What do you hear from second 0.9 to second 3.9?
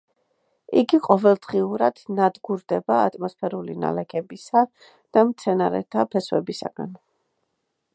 ყოველდღიურად ნადგურდება ატმოსფერული